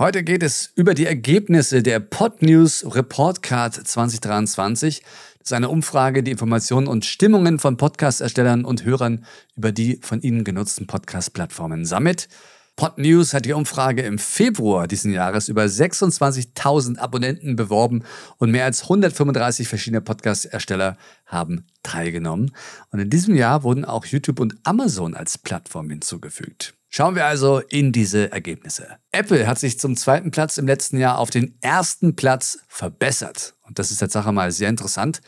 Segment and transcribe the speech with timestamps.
[0.00, 5.02] Heute geht es über die Ergebnisse der Podnews Report Card 2023.
[5.02, 9.26] Das ist eine Umfrage, die Informationen und Stimmungen von Podcast-Erstellern und Hörern
[9.58, 12.30] über die von ihnen genutzten Podcast-Plattformen sammelt.
[12.80, 18.04] Podnews hat die Umfrage im Februar diesen Jahres über 26.000 Abonnenten beworben
[18.38, 20.96] und mehr als 135 verschiedene Podcast-Ersteller
[21.26, 22.52] haben teilgenommen.
[22.90, 26.72] Und in diesem Jahr wurden auch YouTube und Amazon als Plattform hinzugefügt.
[26.88, 28.96] Schauen wir also in diese Ergebnisse.
[29.12, 33.56] Apple hat sich zum zweiten Platz im letzten Jahr auf den ersten Platz verbessert.
[33.60, 35.20] Und das ist Tatsache mal sehr interessant.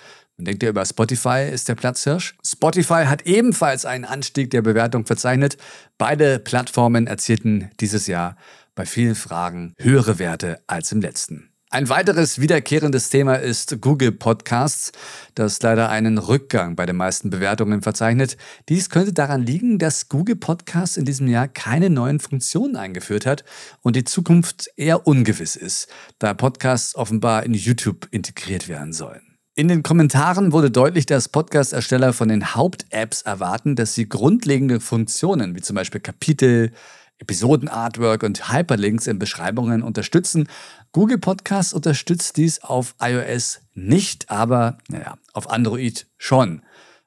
[0.43, 2.35] Man denkt ja über Spotify ist der Platzhirsch.
[2.45, 5.57] Spotify hat ebenfalls einen Anstieg der Bewertung verzeichnet.
[5.99, 8.37] Beide Plattformen erzielten dieses Jahr
[8.75, 11.51] bei vielen Fragen höhere Werte als im letzten.
[11.71, 14.91] Ein weiteres wiederkehrendes Thema ist Google Podcasts,
[15.37, 18.37] das leider einen Rückgang bei den meisten Bewertungen verzeichnet.
[18.69, 23.45] Dies könnte daran liegen, dass Google Podcasts in diesem Jahr keine neuen Funktionen eingeführt hat
[23.81, 25.87] und die Zukunft eher ungewiss ist,
[26.19, 29.32] da Podcasts offenbar in YouTube integriert werden sollen.
[29.55, 35.55] In den Kommentaren wurde deutlich, dass Podcast-Ersteller von den Haupt-Apps erwarten, dass sie grundlegende Funktionen
[35.55, 36.73] wie zum Beispiel Kapitel,
[37.19, 40.49] Episoden-Artwork und Hyperlinks in Beschreibungen unterstützen.
[40.93, 46.63] Google Podcasts unterstützt dies auf iOS nicht, aber naja, auf Android schon,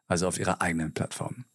[0.08, 1.46] also auf ihrer eigenen Plattform.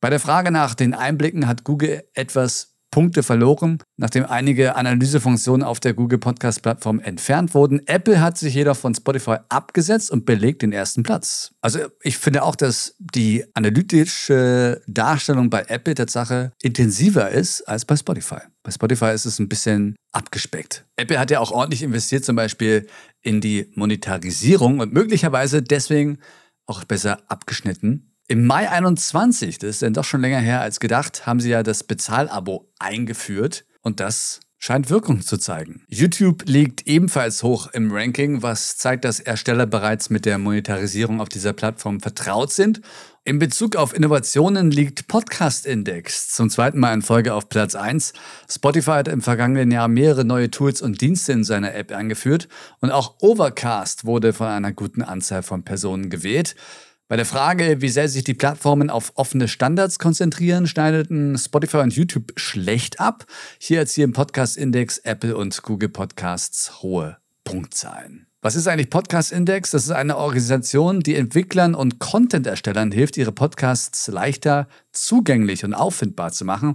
[0.00, 5.80] Bei der Frage nach den Einblicken hat Google etwas Punkte verloren, nachdem einige Analysefunktionen auf
[5.80, 7.86] der Google Podcast Plattform entfernt wurden.
[7.86, 11.50] Apple hat sich jedoch von Spotify abgesetzt und belegt den ersten Platz.
[11.60, 17.96] Also ich finde auch, dass die analytische Darstellung bei Apple Tatsache intensiver ist als bei
[17.96, 18.40] Spotify.
[18.62, 20.86] Bei Spotify ist es ein bisschen abgespeckt.
[20.96, 22.86] Apple hat ja auch ordentlich investiert, zum Beispiel
[23.20, 26.16] in die Monetarisierung und möglicherweise deswegen
[26.64, 31.26] auch besser abgeschnitten im Mai 21, das ist dann doch schon länger her als gedacht,
[31.26, 35.84] haben sie ja das Bezahlabo eingeführt und das scheint Wirkung zu zeigen.
[35.88, 41.28] YouTube liegt ebenfalls hoch im Ranking, was zeigt, dass Ersteller bereits mit der Monetarisierung auf
[41.28, 42.80] dieser Plattform vertraut sind.
[43.22, 48.12] In Bezug auf Innovationen liegt Podcast Index zum zweiten Mal in Folge auf Platz 1.
[48.50, 52.48] Spotify hat im vergangenen Jahr mehrere neue Tools und Dienste in seiner App eingeführt
[52.80, 56.56] und auch Overcast wurde von einer guten Anzahl von Personen gewählt.
[57.08, 61.94] Bei der Frage, wie sehr sich die Plattformen auf offene Standards konzentrieren, schneideten Spotify und
[61.94, 63.26] YouTube schlecht ab.
[63.60, 68.26] Hier erzielen Podcast-Index, Apple und Google Podcasts hohe Punktzahlen.
[68.42, 69.70] Was ist eigentlich Podcast Index?
[69.70, 76.32] Das ist eine Organisation, die Entwicklern und Content-Erstellern hilft, ihre Podcasts leichter zugänglich und auffindbar
[76.32, 76.74] zu machen.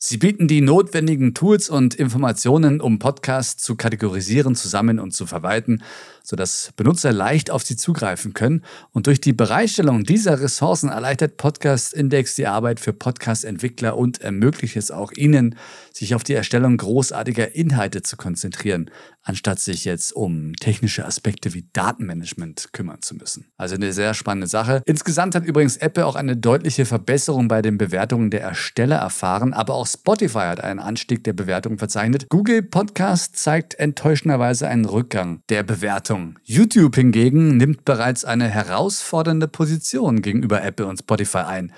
[0.00, 5.26] Sie bieten die notwendigen Tools und Informationen, um Podcasts zu kategorisieren, zu sammeln und zu
[5.26, 5.82] verwalten,
[6.22, 8.62] sodass Benutzer leicht auf sie zugreifen können.
[8.92, 14.76] Und durch die Bereitstellung dieser Ressourcen erleichtert Podcast Index die Arbeit für Podcast-Entwickler und ermöglicht
[14.76, 15.56] es auch ihnen,
[15.92, 18.92] sich auf die Erstellung großartiger Inhalte zu konzentrieren,
[19.22, 23.50] anstatt sich jetzt um technische Aspekte wie Datenmanagement kümmern zu müssen.
[23.56, 24.82] Also eine sehr spannende Sache.
[24.86, 29.74] Insgesamt hat übrigens Apple auch eine deutliche Verbesserung bei den Bewertungen der Ersteller erfahren, aber
[29.74, 32.26] auch Spotify hat einen Anstieg der Bewertungen verzeichnet.
[32.28, 36.38] Google Podcast zeigt enttäuschenderweise einen Rückgang der Bewertung.
[36.44, 41.72] YouTube hingegen nimmt bereits eine herausfordernde Position gegenüber Apple und Spotify ein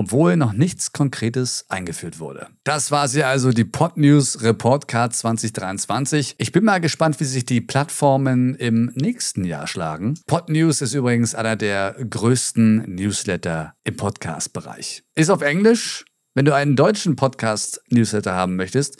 [0.00, 2.46] obwohl noch nichts Konkretes eingeführt wurde.
[2.64, 6.36] Das war sie also, die Podnews Report Card 2023.
[6.38, 10.14] Ich bin mal gespannt, wie sich die Plattformen im nächsten Jahr schlagen.
[10.26, 15.02] Podnews ist übrigens einer der größten Newsletter im Podcast-Bereich.
[15.16, 16.06] Ist auf Englisch.
[16.32, 18.98] Wenn du einen deutschen Podcast-Newsletter haben möchtest,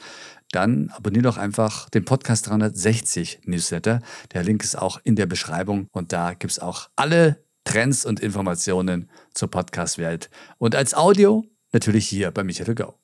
[0.51, 4.01] dann abonniere doch einfach den Podcast 360 Newsletter.
[4.33, 8.19] Der Link ist auch in der Beschreibung und da gibt es auch alle Trends und
[8.19, 10.29] Informationen zur Podcast-Welt.
[10.59, 12.95] Und als Audio natürlich hier bei Michael Go.